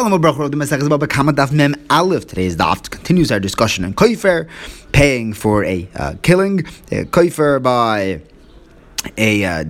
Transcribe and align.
The. 0.00 0.08
Today's 2.26 2.56
daf 2.56 2.88
continues 2.90 3.30
our 3.30 3.38
discussion 3.38 3.84
on 3.84 3.92
Koifer, 3.92 4.48
paying 4.92 5.34
for 5.34 5.62
a 5.62 5.86
uh, 5.94 6.14
killing, 6.22 6.60
a 6.90 7.04
Koifer 7.04 7.62
by 7.62 8.22
a 9.18 9.44
uh, 9.44 9.64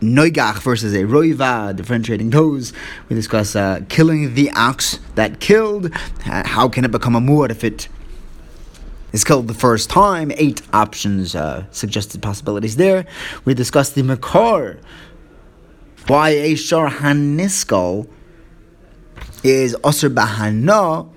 Noigach 0.00 0.62
versus 0.62 0.94
a 0.94 1.02
Roiva, 1.02 1.76
differentiating 1.76 2.30
those. 2.30 2.72
We 3.10 3.16
discuss 3.16 3.54
uh, 3.54 3.80
killing 3.90 4.34
the 4.34 4.50
ox 4.52 5.00
that 5.16 5.38
killed. 5.38 5.92
Uh, 6.24 6.48
how 6.48 6.70
can 6.70 6.86
it 6.86 6.90
become 6.90 7.14
a 7.14 7.20
muad 7.20 7.50
if 7.50 7.62
it 7.62 7.88
is 9.12 9.22
killed 9.22 9.48
the 9.48 9.54
first 9.54 9.90
time? 9.90 10.32
Eight 10.36 10.62
options, 10.72 11.34
uh, 11.34 11.66
suggested 11.72 12.22
possibilities 12.22 12.76
there. 12.76 13.04
We 13.44 13.52
discuss 13.52 13.90
the 13.90 14.02
Makar. 14.02 14.78
Why 16.06 16.30
a 16.30 16.54
Shar 16.54 16.88
Haniskal 16.88 18.08
is 19.42 19.74
Osir 19.76 20.12
Bahana, 20.12 21.08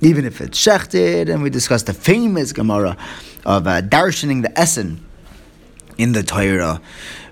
even 0.00 0.24
if 0.24 0.40
it's 0.40 0.58
shechted, 0.58 1.32
and 1.32 1.42
we 1.42 1.50
discussed 1.50 1.86
the 1.86 1.94
famous 1.94 2.52
Gemara 2.52 2.96
of 3.44 3.66
uh, 3.66 3.82
darshaning 3.82 4.42
the 4.42 4.58
Essen 4.58 5.04
in 5.96 6.12
the 6.12 6.22
Torah. 6.22 6.80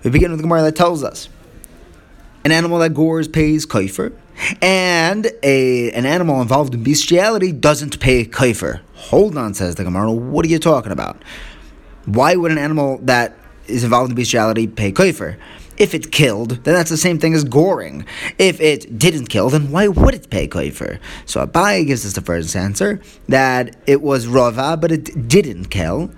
We 0.04 0.10
begin 0.10 0.30
with 0.30 0.40
the 0.40 0.42
Gemara 0.42 0.62
that 0.62 0.76
tells 0.76 1.02
us 1.02 1.28
an 2.44 2.52
animal 2.52 2.78
that 2.78 2.94
gores 2.94 3.28
pays 3.28 3.66
kaifer, 3.66 4.12
and 4.62 5.26
a 5.42 5.90
an 5.92 6.06
animal 6.06 6.40
involved 6.40 6.74
in 6.74 6.82
bestiality 6.82 7.52
doesn't 7.52 7.98
pay 8.00 8.24
kaifer. 8.24 8.80
Hold 8.94 9.36
on, 9.36 9.54
says 9.54 9.74
the 9.76 9.84
Gemara. 9.84 10.12
What 10.12 10.44
are 10.44 10.48
you 10.48 10.58
talking 10.58 10.92
about? 10.92 11.22
Why 12.04 12.36
would 12.36 12.52
an 12.52 12.58
animal 12.58 12.98
that 13.02 13.36
is 13.66 13.82
involved 13.84 14.10
in 14.10 14.16
bestiality 14.16 14.66
pay 14.66 14.92
kaifer? 14.92 15.38
If 15.78 15.94
it 15.94 16.10
killed, 16.10 16.64
then 16.64 16.74
that's 16.74 16.90
the 16.90 16.96
same 16.96 17.18
thing 17.18 17.34
as 17.34 17.44
goring. 17.44 18.06
If 18.38 18.60
it 18.60 18.98
didn't 18.98 19.26
kill, 19.26 19.50
then 19.50 19.70
why 19.70 19.88
would 19.88 20.14
it 20.14 20.30
pay 20.30 20.48
koifer? 20.48 20.98
So 21.26 21.46
Abai 21.46 21.86
gives 21.86 22.06
us 22.06 22.14
the 22.14 22.22
first 22.22 22.56
answer 22.56 23.00
that 23.28 23.76
it 23.86 24.00
was 24.00 24.26
rava, 24.26 24.76
but 24.76 24.90
it 24.90 25.28
didn't 25.28 25.66
kill. 25.66 26.10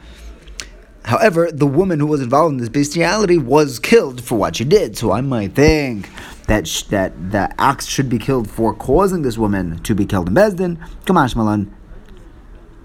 However, 1.04 1.50
the 1.50 1.66
woman 1.66 2.00
who 2.00 2.06
was 2.06 2.20
involved 2.20 2.52
in 2.52 2.58
this 2.58 2.68
bestiality 2.68 3.38
was 3.38 3.78
killed 3.78 4.22
for 4.22 4.36
what 4.36 4.56
she 4.56 4.64
did. 4.64 4.96
So 4.96 5.10
I 5.10 5.22
might 5.22 5.54
think 5.54 6.10
that 6.46 6.68
sh- 6.68 6.82
that 6.84 7.30
the 7.32 7.50
ox 7.58 7.86
should 7.86 8.08
be 8.08 8.18
killed 8.18 8.50
for 8.50 8.74
causing 8.74 9.22
this 9.22 9.38
woman 9.38 9.82
to 9.84 9.94
be 9.94 10.04
killed 10.04 10.28
in 10.28 10.34
Bezdin. 10.34 10.76
Kamash 11.04 11.34
Malan. 11.34 11.74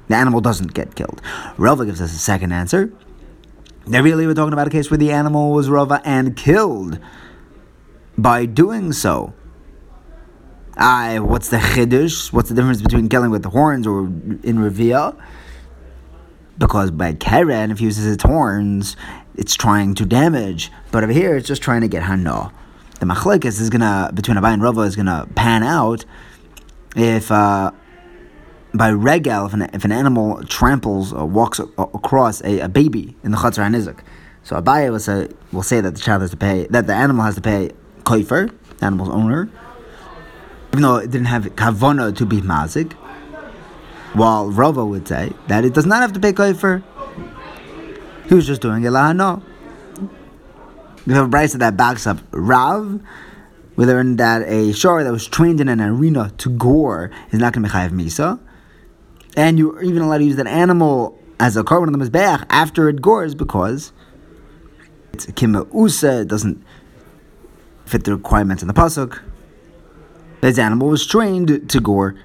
The 0.07 0.15
animal 0.15 0.41
doesn't 0.41 0.73
get 0.73 0.95
killed. 0.95 1.21
Rava 1.57 1.85
gives 1.85 2.01
us 2.01 2.13
a 2.13 2.17
second 2.17 2.51
answer 2.51 2.91
now, 3.85 4.01
really, 4.01 4.25
we're 4.25 4.33
talking 4.33 4.53
about 4.53 4.67
a 4.67 4.69
case 4.69 4.89
where 4.89 4.97
the 4.97 5.11
animal 5.11 5.51
was 5.51 5.69
rava 5.69 6.01
and 6.05 6.37
killed. 6.37 6.99
By 8.17 8.45
doing 8.45 8.93
so, 8.93 9.33
I 10.77 11.19
what's 11.19 11.49
the 11.49 11.57
chiddush? 11.57 12.31
What's 12.31 12.49
the 12.49 12.55
difference 12.55 12.81
between 12.81 13.09
killing 13.09 13.31
with 13.31 13.43
the 13.43 13.49
horns 13.49 13.85
or 13.85 14.01
in 14.01 14.57
revia? 14.57 15.19
Because 16.57 16.91
by 16.91 17.13
keren, 17.13 17.71
if 17.71 17.79
he 17.79 17.85
uses 17.85 18.05
its 18.05 18.23
horns, 18.23 18.95
it's 19.35 19.55
trying 19.55 19.95
to 19.95 20.05
damage. 20.05 20.71
But 20.91 21.03
over 21.03 21.11
here, 21.11 21.35
it's 21.35 21.47
just 21.47 21.61
trying 21.61 21.81
to 21.81 21.87
get 21.87 22.03
hana. 22.03 22.53
The 22.99 23.05
machlekes 23.05 23.59
is 23.59 23.69
gonna 23.69 24.11
between 24.13 24.37
Abai 24.37 24.53
and 24.53 24.61
Rava 24.61 24.81
is 24.81 24.95
gonna 24.95 25.27
pan 25.35 25.63
out 25.63 26.05
if. 26.95 27.31
Uh, 27.31 27.71
by 28.73 28.89
regal, 28.89 29.45
if 29.45 29.53
an, 29.53 29.61
if 29.73 29.85
an 29.85 29.91
animal 29.91 30.43
tramples 30.45 31.13
or 31.13 31.25
walks 31.25 31.59
across 31.59 32.41
a, 32.41 32.59
a 32.61 32.69
baby 32.69 33.15
in 33.23 33.31
the 33.31 33.37
Chatzar 33.37 33.67
HaNizak. 33.67 33.99
So 34.43 34.59
Abaye 34.59 34.91
will 34.91 34.99
say, 34.99 35.29
will 35.51 35.63
say 35.63 35.79
that 35.79 35.95
the 35.95 36.01
child 36.01 36.21
has 36.21 36.31
to 36.31 36.37
pay, 36.37 36.67
that 36.69 36.87
the 36.87 36.93
animal 36.93 37.23
has 37.23 37.35
to 37.35 37.41
pay 37.41 37.71
koifer, 38.03 38.51
the 38.79 38.85
animal's 38.85 39.09
owner, 39.09 39.49
even 40.71 40.81
though 40.81 40.97
it 40.97 41.11
didn't 41.11 41.27
have 41.27 41.43
kavona 41.55 42.15
to 42.15 42.25
be 42.25 42.41
mazik. 42.41 42.93
While 44.13 44.49
Rova 44.49 44.87
would 44.87 45.07
say 45.07 45.31
that 45.47 45.65
it 45.65 45.73
does 45.73 45.85
not 45.85 46.01
have 46.01 46.13
to 46.13 46.19
pay 46.19 46.33
koifer. 46.33 46.83
He 48.27 48.35
was 48.35 48.45
just 48.45 48.61
doing 48.61 48.83
it 48.83 48.89
lahano. 48.89 49.41
We 51.05 51.13
have 51.13 51.25
a 51.25 51.29
brisa 51.29 51.59
that 51.59 51.75
backs 51.75 52.07
up 52.07 52.19
Rav. 52.31 53.01
We 53.75 53.85
learned 53.85 54.19
that 54.19 54.43
a 54.43 54.71
shor 54.71 55.03
that 55.03 55.11
was 55.11 55.27
trained 55.27 55.59
in 55.59 55.67
an 55.67 55.81
arena 55.81 56.31
to 56.37 56.49
gore 56.49 57.11
is 57.31 57.39
not 57.39 57.53
going 57.53 57.63
to 57.63 57.69
be 57.69 57.73
chayav 57.73 57.89
misa 57.89 58.39
and 59.35 59.57
you're 59.57 59.81
even 59.81 60.01
allowed 60.01 60.19
to 60.19 60.23
use 60.23 60.35
that 60.37 60.47
animal 60.47 61.19
as 61.39 61.57
a 61.57 61.63
carbon 61.63 61.93
on 61.93 61.99
the 61.99 62.05
mizbeach 62.05 62.45
after 62.49 62.89
it 62.89 63.01
gores 63.01 63.35
because 63.35 63.91
it's 65.13 65.27
a 65.27 65.31
kima 65.33 65.71
usa, 65.73 66.21
it 66.21 66.27
doesn't 66.27 66.63
fit 67.85 68.03
the 68.03 68.15
requirements 68.15 68.63
in 68.63 68.67
the 68.67 68.73
pasuk. 68.73 69.21
This 70.41 70.57
animal 70.57 70.89
was 70.89 71.05
trained 71.05 71.69
to 71.69 71.79
gore. 71.79 72.15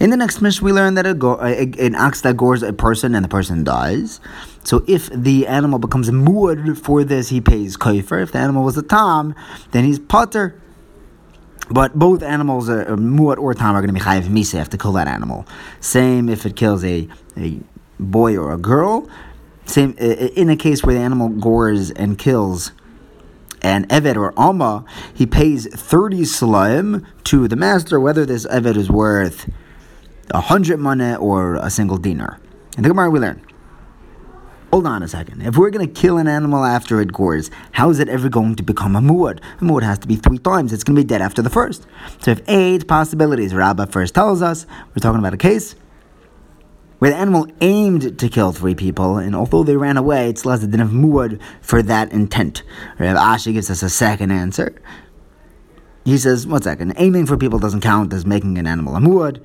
In 0.00 0.10
the 0.10 0.16
next 0.16 0.40
mission, 0.42 0.64
we 0.64 0.72
learn 0.72 0.94
that 0.94 1.06
a 1.06 1.14
go- 1.14 1.40
a, 1.40 1.62
an 1.78 1.94
ox 1.94 2.22
that 2.22 2.36
gores 2.36 2.62
a 2.62 2.72
person 2.72 3.14
and 3.14 3.24
the 3.24 3.28
person 3.28 3.62
dies. 3.64 4.20
So 4.64 4.84
if 4.88 5.08
the 5.08 5.46
animal 5.46 5.78
becomes 5.78 6.10
muad 6.10 6.76
for 6.76 7.04
this, 7.04 7.28
he 7.28 7.40
pays 7.40 7.76
kaifer. 7.76 8.22
If 8.22 8.32
the 8.32 8.38
animal 8.38 8.64
was 8.64 8.76
a 8.76 8.82
tam, 8.82 9.34
then 9.70 9.84
he's 9.84 9.98
potter. 9.98 10.60
But 11.70 11.98
both 11.98 12.22
animals, 12.22 12.68
uh, 12.68 12.84
muat 12.98 13.38
or 13.38 13.54
tam, 13.54 13.74
are 13.74 13.80
going 13.80 13.88
to 13.88 13.94
be 13.94 14.00
chayiv 14.00 14.24
misa. 14.24 14.58
Have 14.58 14.68
to 14.70 14.78
kill 14.78 14.92
that 14.92 15.08
animal. 15.08 15.46
Same 15.80 16.28
if 16.28 16.44
it 16.44 16.56
kills 16.56 16.84
a, 16.84 17.08
a 17.36 17.58
boy 17.98 18.36
or 18.36 18.52
a 18.52 18.58
girl. 18.58 19.08
Same 19.64 19.92
in 19.92 20.50
a 20.50 20.56
case 20.56 20.82
where 20.84 20.94
the 20.94 21.00
animal 21.00 21.30
gores 21.30 21.90
and 21.90 22.18
kills 22.18 22.72
an 23.62 23.86
eved 23.86 24.16
or 24.16 24.38
alma, 24.38 24.84
he 25.14 25.24
pays 25.24 25.66
thirty 25.72 26.20
salaim 26.20 27.06
to 27.24 27.48
the 27.48 27.56
master, 27.56 27.98
whether 27.98 28.26
this 28.26 28.46
eved 28.48 28.76
is 28.76 28.90
worth 28.90 29.50
a 30.30 30.42
hundred 30.42 30.78
money 30.80 31.14
or 31.14 31.54
a 31.56 31.70
single 31.70 31.96
dinar. 31.96 32.38
And 32.76 32.84
the 32.84 32.90
Gemara 32.90 33.08
we 33.08 33.20
learn. 33.20 33.40
Hold 34.74 34.88
on 34.88 35.04
a 35.04 35.08
second. 35.08 35.40
If 35.42 35.56
we're 35.56 35.70
going 35.70 35.86
to 35.86 36.00
kill 36.00 36.18
an 36.18 36.26
animal 36.26 36.64
after 36.64 37.00
it 37.00 37.12
gores, 37.12 37.48
how 37.70 37.90
is 37.90 38.00
it 38.00 38.08
ever 38.08 38.28
going 38.28 38.56
to 38.56 38.64
become 38.64 38.96
a 38.96 39.00
muad? 39.00 39.38
A 39.60 39.64
muad 39.64 39.84
has 39.84 40.00
to 40.00 40.08
be 40.08 40.16
three 40.16 40.38
times. 40.38 40.72
It's 40.72 40.82
going 40.82 40.96
to 40.96 41.02
be 41.02 41.06
dead 41.06 41.22
after 41.22 41.42
the 41.42 41.48
first. 41.48 41.86
So 42.22 42.32
if 42.32 42.40
eight 42.48 42.88
possibilities, 42.88 43.54
Rabbah 43.54 43.86
first 43.86 44.16
tells 44.16 44.42
us, 44.42 44.66
we're 44.88 45.00
talking 45.00 45.20
about 45.20 45.32
a 45.32 45.36
case 45.36 45.76
where 46.98 47.12
the 47.12 47.16
animal 47.16 47.46
aimed 47.60 48.18
to 48.18 48.28
kill 48.28 48.50
three 48.50 48.74
people, 48.74 49.16
and 49.16 49.36
although 49.36 49.62
they 49.62 49.76
ran 49.76 49.96
away, 49.96 50.28
it's 50.28 50.44
less 50.44 50.66
than 50.66 50.80
of 50.80 50.88
muad 50.88 51.40
for 51.60 51.80
that 51.80 52.10
intent. 52.10 52.64
Rav 52.98 53.16
Ashi 53.16 53.52
gives 53.52 53.70
us 53.70 53.80
a 53.80 53.88
second 53.88 54.32
answer. 54.32 54.74
He 56.04 56.18
says, 56.18 56.48
one 56.48 56.62
second, 56.62 56.94
aiming 56.96 57.26
for 57.26 57.36
people 57.36 57.60
doesn't 57.60 57.82
count 57.82 58.12
as 58.12 58.26
making 58.26 58.58
an 58.58 58.66
animal 58.66 58.96
a 58.96 58.98
muad. 58.98 59.40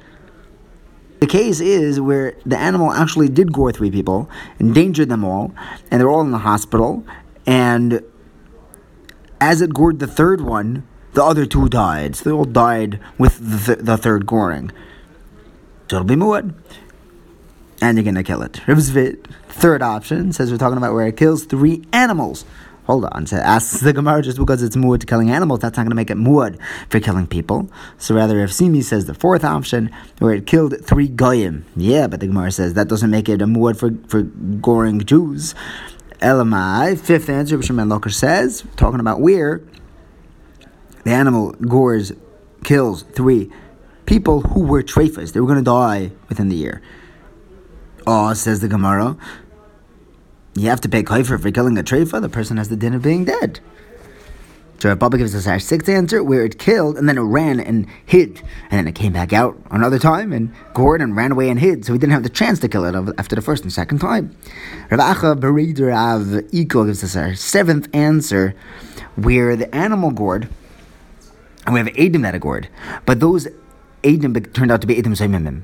The 1.20 1.28
case 1.28 1.60
is 1.60 2.00
where 2.00 2.36
the 2.46 2.58
animal 2.58 2.92
actually 2.92 3.28
did 3.28 3.52
gore 3.52 3.72
three 3.72 3.92
people, 3.92 4.30
endangered 4.58 5.10
them 5.10 5.26
all, 5.26 5.54
and 5.92 6.00
they're 6.00 6.10
all 6.10 6.22
in 6.22 6.32
the 6.32 6.40
hospital. 6.40 7.06
And 7.46 8.02
as 9.42 9.62
it 9.62 9.74
gored 9.74 10.00
the 10.00 10.08
third 10.08 10.42
one, 10.42 10.88
the 11.14 11.24
other 11.24 11.46
two 11.46 11.68
died. 11.68 12.16
So 12.16 12.24
they 12.24 12.32
all 12.32 12.46
died 12.46 13.00
with 13.18 13.38
the, 13.40 13.76
th- 13.76 13.86
the 13.86 13.98
third 13.98 14.26
goring. 14.26 14.72
So 15.90 15.98
it'll 15.98 16.06
be 16.06 16.16
muad. 16.16 16.54
And 17.82 17.98
you're 17.98 18.06
gonna 18.06 18.24
kill 18.24 18.42
it. 18.42 18.54
Rivzvit, 18.66 19.26
third 19.48 19.82
option, 19.82 20.32
says 20.32 20.52
we're 20.52 20.58
talking 20.58 20.78
about 20.78 20.94
where 20.94 21.08
it 21.08 21.18
kills 21.18 21.46
three 21.46 21.84
animals. 21.92 22.46
Hold 22.90 23.06
on, 23.12 23.28
so 23.28 23.38
asks 23.38 23.82
the 23.82 23.94
Gemara 23.94 24.24
just 24.24 24.40
because 24.40 24.64
it's 24.64 24.76
muad 24.76 25.02
to 25.02 25.06
killing 25.06 25.30
animals, 25.30 25.60
that's 25.60 25.78
not 25.78 25.84
going 25.84 25.92
to 25.92 25.96
make 25.96 26.10
it 26.10 26.18
muad 26.18 26.58
for 26.90 27.00
killing 27.00 27.28
people. 27.28 27.70
So 28.00 28.16
rather, 28.16 28.40
if 28.40 28.52
Simi 28.52 28.82
says 28.82 29.06
the 29.06 29.14
fourth 29.14 29.44
option, 29.44 29.92
where 30.18 30.34
it 30.34 30.48
killed 30.48 30.74
three 30.84 31.08
goyim, 31.08 31.68
yeah, 31.76 32.08
but 32.08 32.20
the 32.20 32.26
Gemara 32.26 32.52
says 32.52 32.74
that 32.74 32.88
doesn't 32.88 33.12
make 33.12 33.30
it 33.30 33.44
a 33.44 33.46
muad 33.46 33.78
for, 33.78 33.92
for 34.08 34.24
goring 34.24 35.02
Jews. 35.02 35.54
Elamai, 36.20 37.00
fifth 37.00 37.30
answer, 37.30 37.60
Bishman 37.60 37.92
Loker 37.92 38.10
says, 38.10 38.64
talking 38.76 39.00
about 39.00 39.22
where 39.22 39.62
the 41.04 41.12
animal 41.12 41.52
gores, 41.52 42.12
kills 42.64 43.04
three 43.04 43.52
people 44.08 44.42
who 44.42 44.62
were 44.62 44.82
trefas. 44.82 45.34
They 45.34 45.40
were 45.40 45.46
going 45.46 45.60
to 45.60 45.64
die 45.64 46.12
within 46.28 46.50
the 46.50 46.56
year. 46.56 46.82
Oh, 48.08 48.34
says 48.34 48.62
the 48.62 48.68
Gemara 48.68 49.16
you 50.60 50.70
have 50.70 50.82
to 50.82 50.90
pay 50.90 51.04
kaifer 51.04 51.42
for 51.42 51.52
killing 51.52 51.78
a 51.78 51.84
treifa, 51.84 52.22
the 52.22 52.30
person 52.30 52.58
has 52.58 52.70
the 52.70 52.76
din 52.76 52.94
of 52.94 53.02
being 53.02 53.26
dead. 53.26 53.60
So 54.80 54.88
Rav 54.88 55.00
Papa 55.00 55.18
gives 55.18 55.36
us 55.36 55.46
our 55.46 55.60
sixth 55.60 55.90
answer, 55.90 56.24
where 56.24 56.46
it 56.46 56.58
killed 56.58 56.98
and 56.98 57.10
then 57.10 57.18
it 57.18 57.22
ran 57.22 57.60
and 57.60 57.86
hid, 58.06 58.42
and 58.72 58.80
then 58.80 58.88
it 58.88 58.96
came 58.96 59.12
back 59.12 59.34
out 59.34 59.58
another 59.72 60.00
time 60.00 60.32
and 60.32 60.54
gored 60.74 61.02
and 61.02 61.18
ran 61.18 61.34
away 61.34 61.50
and 61.50 61.60
hid, 61.60 61.84
so 61.84 61.92
we 61.92 62.00
didn't 62.00 62.14
have 62.14 62.24
the 62.24 62.30
chance 62.30 62.60
to 62.60 62.70
kill 62.70 62.86
it 62.86 63.14
after 63.18 63.36
the 63.36 63.42
first 63.42 63.64
and 63.64 63.74
second 63.74 64.00
time. 64.00 64.34
Rav 64.90 65.02
Acha 65.02 65.36
Av 65.94 66.88
gives 66.88 67.04
us 67.04 67.16
our 67.18 67.36
seventh 67.36 67.94
answer, 67.94 68.56
where 69.18 69.58
the 69.58 69.74
animal 69.76 70.12
gored, 70.12 70.48
and 71.66 71.74
we 71.74 71.80
have 71.82 71.90
Adam 71.98 72.22
that 72.22 72.40
gored, 72.40 72.70
but 73.06 73.20
those 73.20 73.50
Adam 74.06 74.34
turned 74.34 74.72
out 74.72 74.80
to 74.80 74.88
be 74.88 74.98
Adam 74.98 75.14
Saimimim. 75.14 75.64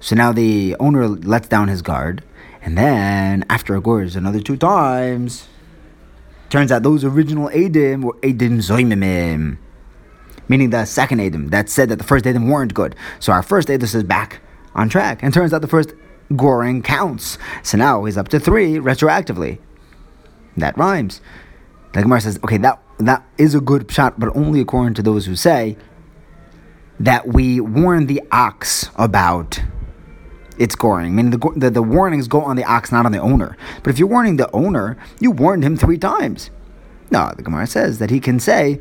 So 0.00 0.16
now 0.16 0.32
the 0.32 0.74
owner 0.80 1.06
lets 1.06 1.46
down 1.46 1.68
his 1.68 1.82
guard, 1.82 2.24
and 2.62 2.76
then 2.76 3.44
after 3.48 3.74
it 3.76 3.82
gores 3.82 4.16
another 4.16 4.40
two 4.40 4.56
times, 4.56 5.48
turns 6.50 6.70
out 6.70 6.82
those 6.82 7.04
original 7.04 7.48
Adim 7.50 8.02
were 8.02 8.14
Adim 8.22 8.58
Zoimimim. 8.58 9.58
meaning 10.48 10.70
the 10.70 10.84
second 10.84 11.20
Edom 11.20 11.48
that 11.48 11.68
said 11.68 11.88
that 11.88 11.96
the 11.96 12.04
first 12.04 12.26
Edom 12.26 12.48
weren't 12.48 12.74
good. 12.74 12.94
So 13.20 13.32
our 13.32 13.42
first 13.42 13.70
Edom 13.70 13.84
is 13.84 14.02
back 14.04 14.40
on 14.74 14.88
track. 14.88 15.22
And 15.22 15.32
turns 15.32 15.52
out 15.52 15.62
the 15.62 15.68
first 15.68 15.94
goring 16.36 16.82
counts. 16.82 17.38
So 17.62 17.78
now 17.78 18.04
he's 18.04 18.16
up 18.16 18.28
to 18.28 18.40
three 18.40 18.74
retroactively. 18.74 19.58
That 20.56 20.76
rhymes. 20.76 21.20
The 21.92 22.02
Gemara 22.02 22.20
says, 22.20 22.38
okay, 22.44 22.58
that 22.58 22.80
that 22.98 23.24
is 23.38 23.54
a 23.54 23.60
good 23.60 23.90
shot, 23.90 24.20
but 24.20 24.34
only 24.36 24.60
according 24.60 24.94
to 24.94 25.02
those 25.02 25.26
who 25.26 25.34
say 25.34 25.76
that 26.98 27.26
we 27.28 27.60
warn 27.60 28.06
the 28.06 28.22
ox 28.30 28.90
about 28.96 29.60
its 30.60 30.76
goring. 30.76 31.16
Meaning 31.16 31.32
the, 31.32 31.52
the, 31.56 31.70
the 31.70 31.82
warnings 31.82 32.28
go 32.28 32.42
on 32.42 32.54
the 32.54 32.64
ox, 32.64 32.92
not 32.92 33.06
on 33.06 33.12
the 33.12 33.18
owner. 33.18 33.56
But 33.82 33.90
if 33.90 33.98
you're 33.98 34.06
warning 34.06 34.36
the 34.36 34.50
owner, 34.52 34.96
you 35.18 35.32
warned 35.32 35.64
him 35.64 35.76
three 35.76 35.98
times. 35.98 36.50
No, 37.10 37.32
the 37.34 37.42
Gemara 37.42 37.66
says 37.66 37.98
that 37.98 38.10
he 38.10 38.20
can 38.20 38.38
say, 38.38 38.80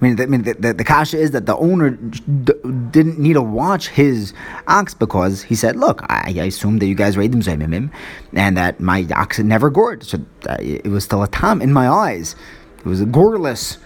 I 0.00 0.04
mean, 0.04 0.16
the, 0.16 0.22
I 0.22 0.26
mean, 0.26 0.42
the, 0.42 0.52
the, 0.52 0.74
the 0.74 0.84
kasha 0.84 1.18
is 1.18 1.30
that 1.30 1.46
the 1.46 1.56
owner 1.56 1.90
d- 1.90 2.52
didn't 2.90 3.18
need 3.18 3.32
to 3.32 3.42
watch 3.42 3.88
his 3.88 4.34
ox 4.66 4.92
because 4.92 5.42
he 5.42 5.54
said, 5.54 5.76
"Look, 5.76 6.02
I, 6.10 6.34
I 6.36 6.44
assumed 6.44 6.82
that 6.82 6.86
you 6.86 6.94
guys 6.94 7.16
raided 7.16 7.46
him, 7.46 7.90
and 8.34 8.56
that 8.56 8.80
my 8.80 9.06
ox 9.14 9.38
never 9.38 9.70
gored, 9.70 10.04
so 10.04 10.18
uh, 10.48 10.56
it 10.60 10.88
was 10.88 11.04
still 11.04 11.22
a 11.22 11.28
tam 11.28 11.62
in 11.62 11.72
my 11.72 11.88
eyes. 11.88 12.36
It 12.78 12.84
was 12.84 13.00
a 13.00 13.06
goreless." 13.06 13.78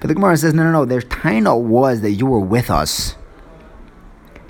But 0.00 0.08
the 0.08 0.14
Gemara 0.14 0.36
says, 0.36 0.54
"No, 0.54 0.62
no, 0.62 0.70
no. 0.70 0.84
Their 0.84 1.00
taina 1.00 1.60
was 1.60 2.02
that 2.02 2.12
you 2.12 2.26
were 2.26 2.40
with 2.40 2.70
us." 2.70 3.16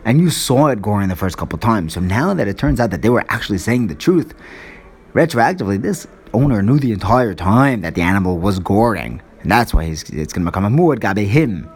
And 0.05 0.21
you 0.21 0.31
saw 0.31 0.69
it 0.69 0.83
goring 0.83 1.09
the 1.09 1.17
first 1.17 1.39
couple 1.39 1.59
times. 1.59 1.95
So 1.95 2.01
now 2.01 2.35
that 2.35 2.47
it 2.47 2.59
turns 2.59 2.79
out 2.81 2.91
that 2.91 3.03
they 3.03 3.09
were 3.09 3.25
actually 3.29 3.59
saying 3.59 3.87
the 3.87 3.95
truth, 3.95 4.35
retroactively, 5.15 5.81
this 5.81 6.07
owner 6.33 6.63
knew 6.63 6.79
the 6.79 6.93
entire 6.93 7.35
time 7.35 7.81
that 7.83 7.95
the 7.95 8.03
animal 8.03 8.39
was 8.39 8.59
goring. 8.59 9.23
And 9.41 9.51
that's 9.51 9.73
why 9.73 9.85
it's 9.85 10.03
going 10.11 10.27
to 10.27 10.41
become 10.41 10.65
a 10.65 10.71
muad 10.71 11.01
gabe 11.01 11.27
him. 11.27 11.71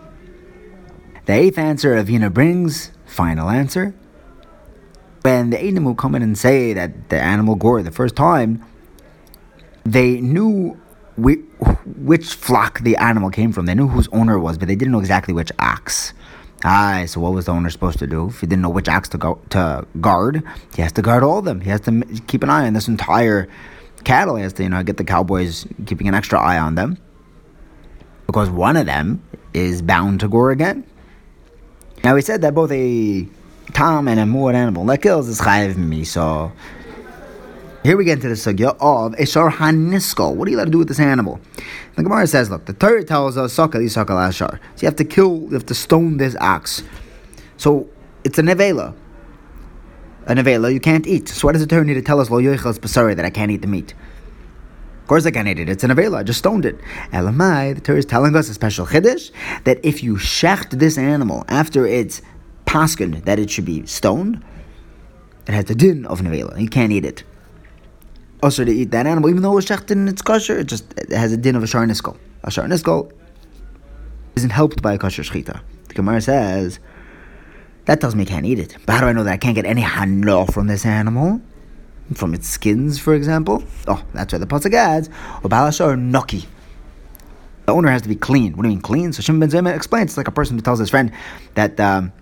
The 1.26 1.32
eighth 1.32 1.58
answer 1.58 1.94
Avina 2.02 2.32
brings, 2.32 2.90
final 3.06 3.50
answer. 3.50 3.94
When 5.22 5.50
the 5.50 5.62
Edom 5.62 5.84
will 5.84 5.94
come 5.94 6.14
in 6.14 6.22
and 6.22 6.36
say 6.38 6.72
that 6.72 7.10
the 7.10 7.20
animal 7.20 7.54
gore 7.54 7.82
the 7.82 7.90
first 7.90 8.16
time, 8.16 8.64
they 9.84 10.20
knew 10.20 10.80
which 11.16 12.24
flock 12.34 12.80
the 12.80 12.96
animal 12.96 13.30
came 13.30 13.52
from. 13.52 13.66
They 13.66 13.74
knew 13.74 13.88
whose 13.88 14.08
owner 14.08 14.34
it 14.34 14.40
was, 14.40 14.56
but 14.56 14.68
they 14.68 14.76
didn't 14.76 14.92
know 14.92 15.00
exactly 15.00 15.34
which 15.34 15.50
ox. 15.58 16.12
Ah, 16.64 17.04
so 17.06 17.20
what 17.20 17.32
was 17.32 17.46
the 17.46 17.52
owner 17.52 17.70
supposed 17.70 17.98
to 18.00 18.06
do? 18.06 18.28
If 18.28 18.40
he 18.40 18.46
didn't 18.46 18.62
know 18.62 18.68
which 18.68 18.88
ox 18.88 19.08
to 19.10 19.18
go 19.18 19.40
to 19.50 19.86
guard, 20.00 20.42
he 20.74 20.82
has 20.82 20.92
to 20.92 21.02
guard 21.02 21.22
all 21.22 21.38
of 21.38 21.44
them. 21.44 21.60
He 21.60 21.70
has 21.70 21.80
to 21.82 22.02
keep 22.26 22.42
an 22.42 22.50
eye 22.50 22.66
on 22.66 22.72
this 22.72 22.88
entire 22.88 23.48
cattle. 24.04 24.36
He 24.36 24.42
has 24.42 24.52
to, 24.54 24.64
you 24.64 24.68
know, 24.68 24.82
get 24.82 24.96
the 24.96 25.04
cowboys 25.04 25.66
keeping 25.86 26.08
an 26.08 26.14
extra 26.14 26.38
eye 26.40 26.58
on 26.58 26.74
them 26.74 26.98
because 28.26 28.50
one 28.50 28.76
of 28.76 28.86
them 28.86 29.22
is 29.54 29.82
bound 29.82 30.20
to 30.20 30.28
gore 30.28 30.50
again. 30.50 30.84
Now 32.04 32.14
we 32.14 32.22
said 32.22 32.42
that 32.42 32.54
both 32.54 32.70
a 32.72 33.26
tom 33.72 34.08
and 34.08 34.18
a 34.18 34.24
muad 34.24 34.54
animal 34.54 34.84
that 34.86 35.02
kills 35.02 35.28
is 35.28 35.40
chayiv 35.40 35.74
miso. 35.74 36.52
Here 37.84 37.96
we 37.96 38.04
get 38.04 38.14
into 38.14 38.28
the 38.28 38.34
sugya 38.34 38.76
of 38.80 39.12
Eshar 39.12 39.52
Haniskal. 39.52 40.34
What 40.34 40.48
are 40.48 40.50
you 40.50 40.56
allowed 40.56 40.64
to 40.64 40.70
do 40.72 40.78
with 40.78 40.88
this 40.88 40.98
animal? 40.98 41.40
The 41.94 42.02
Gemara 42.02 42.26
says, 42.26 42.50
look, 42.50 42.66
the 42.66 42.72
Torah 42.72 43.04
tells 43.04 43.36
us, 43.36 43.56
Sakal 43.56 43.74
Yisakal 43.74 44.28
Ashar. 44.28 44.58
So 44.74 44.82
you 44.82 44.86
have 44.86 44.96
to 44.96 45.04
kill, 45.04 45.42
you 45.42 45.52
have 45.52 45.66
to 45.66 45.74
stone 45.74 46.16
this 46.16 46.36
ox. 46.40 46.82
So 47.56 47.88
it's 48.24 48.36
a 48.38 48.42
nevela. 48.42 48.96
A 50.26 50.34
nevela 50.34 50.72
you 50.72 50.80
can't 50.80 51.06
eat. 51.06 51.28
So 51.28 51.46
why 51.46 51.52
does 51.52 51.60
the 51.60 51.68
Torah 51.68 51.84
need 51.84 51.94
to 51.94 52.02
tell 52.02 52.20
us, 52.20 52.30
Lo 52.30 52.38
Yoichel 52.40 52.78
Basari, 52.80 53.14
that 53.14 53.24
I 53.24 53.30
can't 53.30 53.52
eat 53.52 53.62
the 53.62 53.68
meat? 53.68 53.94
Of 55.02 55.06
course 55.06 55.24
I 55.24 55.30
can't 55.30 55.46
eat 55.46 55.60
it. 55.60 55.68
It's 55.68 55.84
an 55.84 55.90
nevela. 55.90 56.18
I 56.18 56.22
just 56.24 56.40
stoned 56.40 56.66
it. 56.66 56.80
Elamai, 57.12 57.76
the 57.76 57.80
Torah 57.80 57.98
is 57.98 58.04
telling 58.04 58.34
us 58.34 58.48
a 58.48 58.54
special 58.54 58.86
chiddush 58.86 59.30
that 59.62 59.78
if 59.84 60.02
you 60.02 60.16
shecht 60.16 60.70
this 60.70 60.98
animal 60.98 61.44
after 61.46 61.86
it's 61.86 62.22
paskin 62.66 63.24
that 63.24 63.38
it 63.38 63.50
should 63.50 63.64
be 63.64 63.86
stoned, 63.86 64.42
it 65.46 65.54
has 65.54 65.66
the 65.66 65.76
din 65.76 66.04
of 66.06 66.18
an 66.18 66.26
avela. 66.26 66.60
You 66.60 66.68
can't 66.68 66.90
eat 66.90 67.04
it. 67.04 67.22
Also 68.42 68.64
to 68.64 68.72
eat 68.72 68.90
that 68.92 69.06
animal, 69.06 69.30
even 69.30 69.42
though 69.42 69.52
it 69.52 69.56
was 69.56 69.66
shechted 69.66 69.92
and 69.92 70.08
it's 70.08 70.22
kosher, 70.22 70.58
it 70.58 70.66
just 70.66 70.92
it 70.96 71.10
has 71.10 71.32
a 71.32 71.36
din 71.36 71.56
of 71.56 71.62
a 71.62 71.66
sharniskal. 71.66 72.16
A 72.44 72.50
sharniskal 72.50 73.12
isn't 74.36 74.50
helped 74.50 74.80
by 74.80 74.94
a 74.94 74.98
kosher 74.98 75.22
shchita. 75.22 75.60
The 75.88 75.94
Gemara 75.94 76.20
says, 76.20 76.78
that 77.86 78.00
tells 78.00 78.14
me 78.14 78.22
I 78.22 78.26
can't 78.26 78.46
eat 78.46 78.58
it. 78.58 78.76
But 78.86 78.92
how 78.94 79.00
do 79.00 79.06
I 79.06 79.12
know 79.12 79.24
that 79.24 79.32
I 79.32 79.38
can't 79.38 79.54
get 79.54 79.66
any 79.66 79.80
hana 79.80 80.46
from 80.46 80.66
this 80.66 80.86
animal? 80.86 81.40
from 82.14 82.34
its 82.34 82.48
skins, 82.48 82.98
for 82.98 83.14
example. 83.14 83.62
Oh, 83.86 84.02
that's 84.14 84.32
why 84.32 84.38
the 84.38 84.46
pasuk 84.46 84.72
adds, 84.72 85.08
"Obalashar 85.42 85.96
noki." 85.98 86.46
The 87.66 87.74
owner 87.74 87.90
has 87.90 88.02
to 88.02 88.08
be 88.08 88.16
clean. 88.16 88.56
What 88.56 88.62
do 88.62 88.68
you 88.70 88.76
mean 88.76 88.80
clean? 88.80 89.12
So 89.12 89.20
Shimon 89.20 89.40
ben 89.40 89.50
Zoma 89.50 89.76
explains, 89.76 90.12
it's 90.12 90.16
like 90.16 90.28
a 90.28 90.32
person 90.32 90.56
who 90.56 90.62
tells 90.62 90.78
his 90.78 90.88
friend 90.88 91.12
that 91.54 91.78
um, 91.78 92.12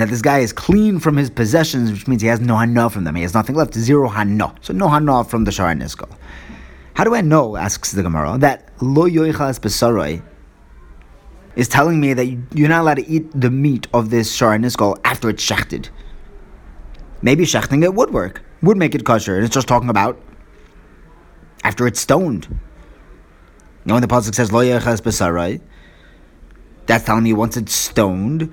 that 0.00 0.08
this 0.08 0.22
guy 0.22 0.38
is 0.40 0.52
clean 0.52 0.98
from 0.98 1.16
his 1.16 1.30
possessions, 1.30 1.90
which 1.90 2.06
means 2.06 2.22
he 2.22 2.28
has 2.28 2.40
no 2.40 2.56
hana 2.56 2.90
from 2.90 3.04
them. 3.04 3.14
He 3.16 3.22
has 3.22 3.34
nothing 3.34 3.56
left, 3.56 3.74
zero 3.74 4.08
hana. 4.08 4.54
So 4.60 4.72
no 4.72 4.88
hana 4.88 5.24
from 5.24 5.44
the 5.44 5.50
Shara 5.50 5.76
Nisko. 5.76 6.08
How 6.94 7.04
do 7.04 7.14
I 7.14 7.20
know, 7.20 7.56
asks 7.56 7.92
the 7.92 8.02
Gemara, 8.02 8.38
that 8.38 8.68
lo 8.80 9.08
yoichas 9.08 9.60
besaroi 9.60 10.22
is 11.56 11.68
telling 11.68 12.00
me 12.00 12.12
that 12.14 12.26
you're 12.54 12.68
not 12.68 12.82
allowed 12.82 12.94
to 12.94 13.08
eat 13.08 13.30
the 13.32 13.50
meat 13.50 13.86
of 13.92 14.10
this 14.10 14.36
Shara 14.36 14.58
Nisko 14.60 14.98
after 15.04 15.28
it's 15.28 15.44
shechted? 15.44 15.88
Maybe 17.22 17.44
shechting 17.44 17.82
it 17.82 17.94
would 17.94 18.12
work, 18.12 18.42
would 18.62 18.76
make 18.76 18.94
it 18.94 19.04
kosher. 19.04 19.36
And 19.36 19.44
it's 19.44 19.54
just 19.54 19.68
talking 19.68 19.90
about 19.90 20.20
after 21.64 21.86
it's 21.86 22.00
stoned. 22.00 22.46
You 22.50 22.58
know 23.86 23.94
when 23.94 24.02
the 24.02 24.08
pasuk 24.08 24.34
says 24.34 24.52
lo 24.52 24.60
yechas 24.60 25.00
besarai, 25.00 25.60
that's 26.86 27.04
telling 27.04 27.24
me 27.24 27.32
once 27.32 27.56
it's 27.56 27.74
stoned, 27.74 28.52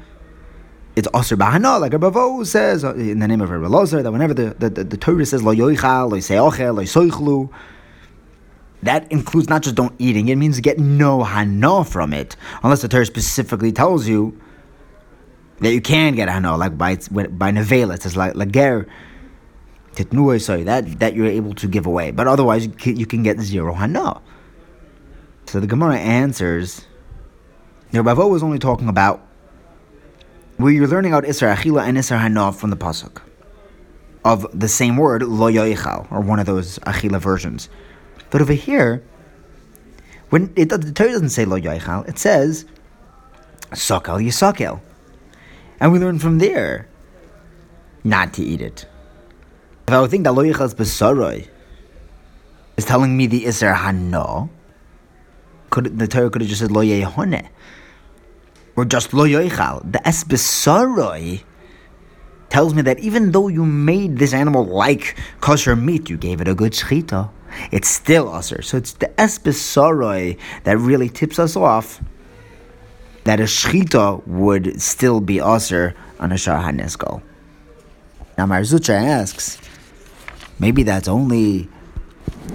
it's 0.98 1.08
osir 1.10 1.38
bahana, 1.38 1.80
like 1.80 1.94
Rabbi 1.94 2.44
says 2.44 2.84
uh, 2.84 2.96
in 2.96 3.20
the 3.20 3.28
name 3.28 3.40
of 3.40 3.52
Rabbi 3.52 3.68
Lozer, 3.68 4.02
that 4.02 4.12
whenever 4.12 4.34
the, 4.34 4.56
the, 4.58 4.68
the, 4.68 4.84
the 4.84 4.98
Torah 4.98 5.28
says 5.28 5.44
lo 5.44 5.54
yoichal, 5.54 6.10
lo 6.10 6.18
seochel, 6.18 6.76
lo 6.76 6.84
soichlu, 6.84 7.54
that 8.82 9.10
includes 9.12 9.48
not 9.48 9.62
just 9.62 9.76
don't 9.76 9.94
eating, 10.00 10.28
it 10.30 10.38
means 10.38 10.60
get 10.60 10.80
no 10.80 11.24
hana 11.24 11.84
from 11.84 12.14
it, 12.14 12.36
unless 12.64 12.82
the 12.82 12.88
Torah 12.88 13.06
specifically 13.06 13.72
tells 13.72 14.08
you 14.08 14.42
that 15.60 15.72
you 15.72 15.82
can 15.82 16.16
get 16.16 16.30
hana, 16.30 16.58
like 16.58 16.80
by 16.80 16.96
by 16.96 17.52
nevela, 17.52 17.94
it 17.94 18.02
says 18.02 18.18
like 18.18 18.34
lager 18.34 18.88
titnuah, 19.94 20.42
sorry, 20.42 20.64
that 20.64 20.98
that 20.98 21.14
you're 21.14 21.28
able 21.28 21.54
to 21.54 21.68
give 21.68 21.86
away. 21.86 22.10
But 22.10 22.26
otherwise, 22.26 22.66
you 22.66 22.72
can, 22.72 22.98
you 22.98 23.06
can 23.06 23.22
get 23.22 23.40
zero 23.40 23.76
hana. 23.76 24.20
So 25.46 25.60
the 25.60 25.68
Gemara 25.68 26.00
answers. 26.00 26.88
The 27.92 28.04
Ravo 28.04 28.28
was 28.28 28.44
only 28.44 28.60
talking 28.60 28.90
about 28.90 29.27
where 30.58 30.72
you're 30.72 30.88
learning 30.88 31.14
out 31.14 31.24
Isra 31.24 31.56
Achila 31.56 31.88
and 31.88 31.98
Isra 31.98 32.20
Hana 32.20 32.52
from 32.52 32.70
the 32.70 32.78
pasuk 32.78 33.22
of 34.26 34.46
the 34.58 34.68
same 34.68 34.98
word 34.98 35.24
Lo 35.24 35.52
Yoichal, 35.52 36.12
or 36.12 36.20
one 36.20 36.40
of 36.40 36.46
those 36.46 36.80
Achila 36.80 37.20
versions. 37.20 37.70
But 38.30 38.42
over 38.42 38.54
here, 38.54 39.04
when 40.30 40.52
it, 40.56 40.70
the 40.70 40.92
Torah 40.92 41.12
doesn't 41.12 41.30
say 41.30 41.46
Lo 41.46 41.60
Yoichal, 41.60 42.08
it 42.10 42.20
says 42.20 42.66
Sakal 43.72 44.22
Yisakel. 44.22 44.82
And 45.80 45.94
we 45.94 46.00
learn 46.00 46.20
from 46.20 46.40
there 46.40 46.88
not 48.04 48.34
to 48.34 48.44
eat 48.44 48.62
it. 48.62 48.86
If 49.88 49.94
I 49.94 50.02
would 50.02 50.12
think 50.12 50.24
that 50.24 50.34
lo 50.34 50.44
yichas 50.44 50.76
b'saroy 50.76 51.48
is 52.76 52.86
telling 52.86 53.16
me 53.16 53.28
the 53.28 53.48
iser 53.48 53.74
hano, 53.74 54.50
could 55.70 55.98
the 56.00 56.08
Torah 56.08 56.30
could 56.30 56.42
have 56.42 56.50
just 56.50 56.62
said 56.62 56.72
lo 56.72 56.82
yehone, 56.82 57.48
or 58.78 58.86
just 58.86 59.14
lo 59.14 59.26
yoichal. 59.26 59.92
The 59.92 60.08
es 60.08 60.24
b'saroy 60.24 61.44
tells 62.50 62.74
me 62.74 62.82
that 62.84 63.00
even 63.00 63.32
though 63.32 63.50
you 63.50 63.66
made 63.66 64.20
this 64.20 64.34
animal 64.34 64.66
like 64.66 65.18
kosher 65.42 65.76
meat, 65.76 66.10
you 66.10 66.16
gave 66.16 66.40
it 66.40 66.48
a 66.48 66.56
good 66.56 66.72
shchita, 66.72 67.30
it's 67.72 67.90
still 67.90 68.30
usher. 68.30 68.62
So 68.62 68.78
it's 68.78 68.94
the 68.94 69.20
es 69.20 69.40
b'saroy 69.40 70.38
that 70.64 70.78
really 70.78 71.10
tips 71.10 71.40
us 71.40 71.58
off 71.58 72.02
that 73.26 73.42
a 73.42 73.44
shchita 73.44 74.26
would 74.26 74.82
still 74.82 75.20
be 75.20 75.42
usher 75.42 75.96
on 76.20 76.32
a 76.32 76.38
shah 76.38 76.64
haneskel. 76.64 77.22
Now 78.38 78.46
Marzucha 78.46 78.94
asks, 78.94 79.58
maybe 80.60 80.84
that's 80.84 81.08
only 81.08 81.64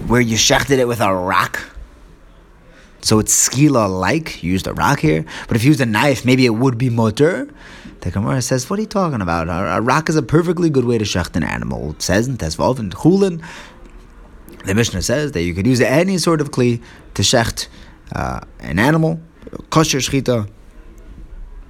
where 0.07 0.21
you 0.21 0.37
shechted 0.37 0.79
it 0.79 0.87
with 0.87 1.01
a 1.01 1.13
rock. 1.13 1.72
So 3.03 3.19
it's 3.19 3.49
skila 3.49 4.01
like, 4.01 4.43
used 4.43 4.67
a 4.67 4.73
rock 4.75 5.01
here. 5.01 5.25
But 5.49 5.57
if 5.57 5.65
you 5.65 5.69
used 5.69 5.81
a 5.81 5.87
knife, 5.87 6.25
maybe 6.25 6.47
it 6.47 6.55
would 6.55 6.79
be 6.79 6.89
motor. 6.89 7.49
The 8.01 8.11
Gemara 8.11 8.43
says, 8.43 8.71
what 8.71 8.79
are 8.79 8.83
you 8.83 8.89
talking 8.89 9.21
about? 9.21 9.49
A, 9.49 9.77
a 9.77 9.81
rock 9.81 10.09
is 10.09 10.17
a 10.17 10.23
perfectly 10.23 10.71
good 10.71 10.85
way 10.85 10.99
to 10.99 11.05
shecht 11.05 11.37
an 11.37 11.43
animal. 11.43 11.91
It 11.91 12.03
says 12.03 12.29
in 12.29 12.39
Tesvav 12.39 12.79
and 12.79 12.95
Chulin, 12.95 13.45
the 14.65 14.75
Mishnah 14.75 15.03
says 15.03 15.33
that 15.33 15.43
you 15.43 15.55
could 15.55 15.67
use 15.67 15.81
any 15.81 16.19
sort 16.19 16.41
of 16.41 16.53
kli 16.53 16.81
to 17.15 17.23
shecht 17.23 17.67
uh, 18.15 18.41
an 18.61 18.79
animal, 18.79 19.21
kosher 19.71 19.99
shchita, 19.99 20.49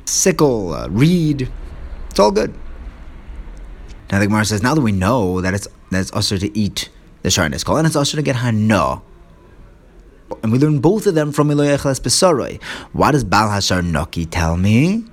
sickle, 0.04 0.74
uh, 0.74 0.88
reed. 0.88 1.50
It's 2.10 2.20
all 2.20 2.30
good. 2.30 2.54
Now 4.10 4.18
the 4.18 4.26
Gemara 4.26 4.44
says, 4.44 4.62
now 4.62 4.74
that 4.74 4.82
we 4.82 4.92
know 4.92 5.40
that 5.40 5.54
it's 5.54 5.66
that 5.90 6.00
it's 6.00 6.12
usher 6.12 6.36
to 6.36 6.58
eat 6.58 6.90
the 7.22 7.30
sharniskal, 7.30 7.78
and 7.78 7.86
it's 7.86 7.96
usher 7.96 8.16
to 8.16 8.22
get 8.22 8.36
hana. 8.36 9.00
And 10.42 10.52
we 10.52 10.58
learn 10.58 10.80
both 10.80 11.06
of 11.06 11.14
them 11.14 11.32
from 11.32 11.50
Eloy 11.50 11.66
Echeles 11.66 12.00
Besaroi. 12.00 12.62
What 12.92 13.12
does 13.12 13.24
Bal 13.24 13.48
Hashar 13.48 13.82
Noki 13.82 14.26
tell 14.30 14.56
me? 14.56 15.04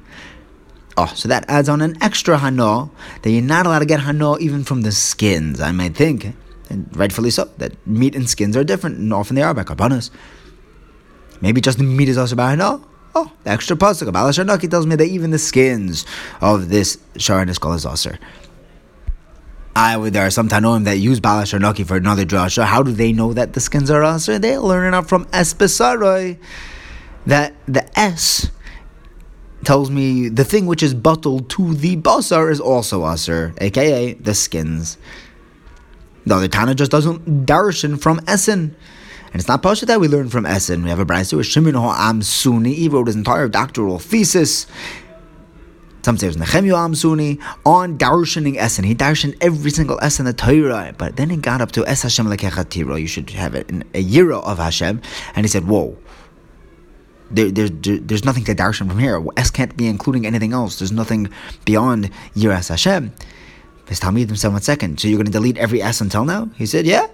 Oh, 0.98 1.12
so 1.16 1.28
that 1.30 1.46
adds 1.48 1.70
on 1.70 1.82
an 1.82 1.98
extra 2.02 2.38
hano 2.38 2.92
that 3.22 3.32
you're 3.32 3.42
not 3.42 3.66
allowed 3.66 3.80
to 3.80 3.86
get 3.86 4.02
hano 4.02 4.40
even 4.40 4.64
from 4.64 4.82
the 4.82 4.92
skins. 4.92 5.62
I 5.62 5.72
might 5.72 5.96
think, 5.96 6.36
and 6.70 6.90
rightfully 6.96 7.30
so, 7.30 7.50
that 7.58 7.72
meat 7.88 8.16
and 8.16 8.30
skins 8.30 8.58
are 8.58 8.64
different, 8.64 8.98
and 8.98 9.14
often 9.14 9.36
they 9.36 9.42
are 9.42 9.54
by 9.54 9.64
karbanos. 9.64 10.10
Maybe 11.42 11.62
just 11.62 11.78
the 11.78 11.86
meat 11.86 12.10
is 12.10 12.18
also 12.18 12.36
by 12.36 12.56
hano. 12.56 12.84
Oh, 13.16 13.32
the 13.44 13.50
extra 13.50 13.76
pasuk 13.76 14.08
about 14.08 14.38
Naki 14.46 14.68
tells 14.68 14.86
me 14.86 14.96
that 14.96 15.08
even 15.08 15.32
the 15.32 15.40
skins 15.40 16.06
of 16.42 16.70
this 16.70 16.98
sharon 17.18 17.50
is 17.50 17.58
called. 17.58 17.80
I 19.80 20.10
there 20.10 20.26
are 20.26 20.30
some 20.30 20.50
Tanoim 20.50 20.84
that 20.84 20.98
use 20.98 21.22
Balash 21.22 21.58
Naki 21.58 21.86
for 21.86 21.96
another 21.96 22.26
drasha. 22.26 22.66
How 22.66 22.84
do 22.84 22.92
they 22.92 23.14
know 23.14 23.32
that 23.32 23.54
the 23.54 23.62
skins 23.62 23.90
are 23.90 24.04
aser? 24.04 24.38
They 24.38 24.58
learn 24.58 24.94
it 24.94 24.98
out 24.98 25.08
from 25.08 25.24
Espesaroi. 25.28 26.38
That 27.26 27.54
the 27.66 27.88
S 27.98 28.52
tells 29.64 29.90
me 29.90 30.28
the 30.28 30.44
thing 30.44 30.66
which 30.66 30.84
is 30.84 30.94
bottled 30.94 31.50
to 31.52 31.74
the 31.74 31.96
basar 31.96 32.52
is 32.52 32.60
also 32.60 33.10
aser, 33.10 33.54
aka 33.62 34.16
the 34.16 34.34
skins. 34.34 34.98
The 36.26 36.36
other 36.36 36.50
Tana 36.50 36.76
just 36.76 36.92
doesn't 36.92 37.46
darshan 37.46 38.02
from 38.02 38.20
Essen. 38.28 38.76
And 39.32 39.36
it's 39.36 39.48
not 39.48 39.64
Pasha 39.64 39.86
that 39.86 40.02
we 40.02 40.10
learn 40.10 40.28
from 40.28 40.46
Essen. 40.46 40.84
We 40.84 40.90
have 40.90 41.00
a 41.00 41.06
Brisa 41.06 41.38
with 41.38 41.46
Shimon 41.46 41.76
Am 41.76 42.20
Suni. 42.20 42.74
He 42.74 42.90
wrote 42.90 43.08
his 43.08 43.16
entire 43.16 43.48
doctoral 43.48 44.00
thesis. 44.00 44.68
Some 46.02 46.18
say 46.18 46.28
it 46.28 46.30
was 46.30 46.38
Nehemiah 46.38 46.86
Am 46.86 46.94
Suni 46.94 47.42
on 47.66 47.98
darshaning 47.98 48.56
Essen. 48.56 48.86
He 48.86 48.96
darshaned 48.96 49.38
every 49.42 49.72
single 49.72 50.00
Essen 50.02 50.26
the 50.26 50.34
Torah. 50.34 50.94
But 50.98 51.18
then 51.18 51.30
he 51.30 51.38
got 51.38 51.62
up 51.62 51.72
to 51.74 51.86
Es 51.86 52.04
Hashem 52.04 52.26
Lekechatiro. 52.26 53.00
You 53.00 53.08
should 53.08 53.30
have 53.32 53.54
it 53.54 53.70
in 53.70 53.84
a 53.94 54.00
year 54.00 54.32
of 54.32 54.58
Hashem. 54.58 55.02
And 55.36 55.46
he 55.46 55.50
said, 55.50 55.68
Whoa. 55.68 55.98
There, 57.32 57.52
there, 57.52 57.70
there's 57.70 58.26
nothing 58.26 58.44
to 58.46 58.56
darshan 58.56 58.88
from 58.88 58.98
here. 58.98 59.24
S 59.38 59.52
can't 59.52 59.76
be 59.78 59.88
including 59.88 60.26
anything 60.26 60.52
else. 60.52 60.80
There's 60.80 60.92
nothing 60.92 61.30
beyond 61.64 62.10
Yiras 62.34 62.70
Hashem. 62.70 63.14
His 63.88 64.00
Talmud 64.00 64.28
himself 64.28 64.54
one 64.54 64.62
second. 64.62 65.00
So 65.00 65.08
you're 65.08 65.18
going 65.18 65.28
to 65.28 65.32
delete 65.32 65.58
every 65.58 65.82
S 65.82 66.02
until 66.02 66.26
now? 66.26 66.50
He 66.56 66.66
said, 66.66 66.86
yeah. 66.86 67.08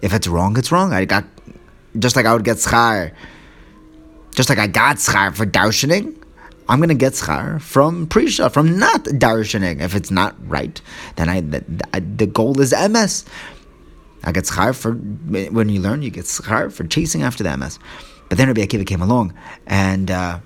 If 0.00 0.14
it's 0.14 0.26
wrong, 0.26 0.56
it's 0.56 0.72
wrong. 0.72 0.94
I 0.94 1.04
got, 1.04 1.24
just 1.98 2.16
like 2.16 2.24
I 2.24 2.32
would 2.32 2.44
get 2.44 2.58
schar, 2.58 3.12
just 4.34 4.48
like 4.48 4.58
I 4.58 4.66
got 4.66 4.96
schar 4.96 5.34
for 5.34 5.44
darshaning, 5.46 6.23
I'm 6.68 6.78
going 6.78 6.88
to 6.88 6.94
get 6.94 7.12
schar 7.12 7.60
from 7.60 8.06
prisha, 8.06 8.50
from 8.52 8.78
not 8.78 9.04
darshaning. 9.04 9.80
If 9.80 9.94
it's 9.94 10.10
not 10.10 10.34
right, 10.48 10.80
then 11.16 11.28
I 11.28 11.40
the, 11.40 11.62
the 12.16 12.26
goal 12.26 12.60
is 12.60 12.72
MS. 12.72 13.24
I 14.24 14.32
get 14.32 14.44
schar 14.44 14.74
for, 14.74 14.92
when 14.92 15.68
you 15.68 15.80
learn, 15.80 16.02
you 16.02 16.10
get 16.10 16.24
schar 16.24 16.72
for 16.72 16.84
chasing 16.84 17.22
after 17.22 17.44
the 17.44 17.54
MS. 17.56 17.78
But 18.28 18.38
then 18.38 18.48
Rabbi 18.48 18.64
Akiva 18.64 18.86
came 18.86 19.02
along, 19.02 19.34
and 19.66 20.10
uh, 20.10 20.38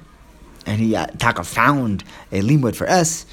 and 0.67 0.81
he 0.81 0.97
uh, 0.97 1.07
Taka 1.19 1.45
found 1.45 2.05
a 2.33 2.41
limud 2.43 2.75
for 2.75 2.87
S. 2.87 3.25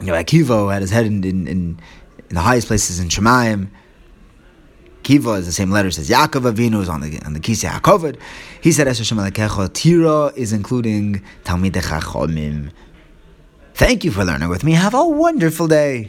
You 0.00 0.06
know, 0.06 0.12
Akiva 0.14 0.72
had 0.72 0.82
his 0.82 0.90
head 0.90 1.06
in, 1.06 1.22
in, 1.24 1.46
in, 1.46 1.80
in 2.28 2.34
the 2.34 2.40
highest 2.40 2.66
places 2.66 2.98
in 2.98 3.08
Shemayim. 3.08 3.68
Kiva 5.08 5.30
is 5.40 5.46
the 5.46 5.52
same 5.52 5.70
letter 5.70 5.90
says 5.90 6.10
Yaakov 6.10 6.52
Avinu 6.52 6.82
is 6.82 6.88
on 6.90 7.00
the 7.00 7.18
on 7.24 7.32
the 7.32 7.40
Kisei 7.40 7.66
HaKovod. 7.70 8.18
He 8.60 8.72
said 8.72 8.86
Es 8.88 8.98
Hashem 8.98 9.16
Tira 9.72 10.26
is 10.36 10.52
including 10.52 11.22
Talmidei 11.44 11.80
Chachomim. 11.80 12.70
Thank 13.72 14.04
you 14.04 14.10
for 14.10 14.22
learning 14.22 14.50
with 14.50 14.64
me. 14.64 14.72
Have 14.72 14.92
a 14.92 15.06
wonderful 15.06 15.66
day. 15.66 16.06